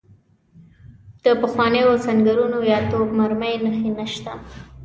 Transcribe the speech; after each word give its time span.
د 1.23 1.25
پخوانیو 1.41 1.93
سنګرونو 2.05 2.59
یا 2.71 2.79
توپ 2.89 3.09
مرمۍ 3.19 3.55
نښې 3.65 3.91
نشته. 3.97 4.31